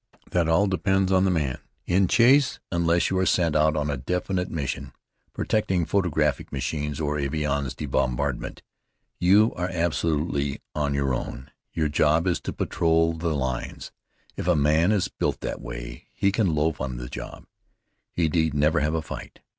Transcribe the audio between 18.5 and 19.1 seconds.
never have a